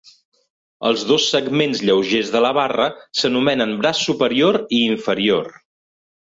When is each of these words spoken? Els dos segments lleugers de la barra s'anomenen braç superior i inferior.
Els 0.87 1.01
dos 1.09 1.27
segments 1.33 1.83
lleugers 1.89 2.31
de 2.37 2.41
la 2.45 2.51
barra 2.59 2.87
s'anomenen 3.21 3.75
braç 3.83 4.01
superior 4.09 4.59
i 4.79 4.81
inferior. 4.97 5.55